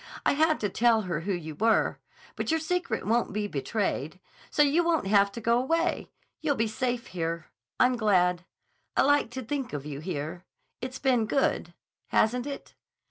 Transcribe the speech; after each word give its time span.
I 0.25 0.31
had 0.33 0.59
to 0.61 0.67
tell 0.69 1.01
her 1.01 1.19
who 1.19 1.31
you 1.31 1.53
were. 1.53 1.99
But 2.35 2.49
your 2.49 2.59
secret 2.59 3.05
won't 3.05 3.31
be 3.33 3.45
betrayed. 3.45 4.19
So 4.49 4.63
you 4.63 4.83
won't 4.83 5.05
have 5.05 5.31
to 5.33 5.39
go 5.41 5.59
away. 5.61 6.09
You'll 6.41 6.55
be 6.55 6.65
safe 6.65 7.05
here. 7.05 7.51
I'm 7.79 7.95
glad. 7.97 8.43
I 8.97 9.03
like 9.03 9.29
to 9.29 9.43
think 9.43 9.73
of 9.73 9.85
you 9.85 9.99
here. 9.99 10.43
It's 10.81 10.97
been 10.97 11.27
good—hasn't 11.27 12.47
it? 12.47 12.73